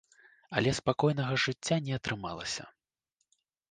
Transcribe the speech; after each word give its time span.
Але 0.59 0.69
спакойнага 0.79 1.33
жыцця 1.45 1.81
не 1.91 2.03
атрымалася. 2.03 2.63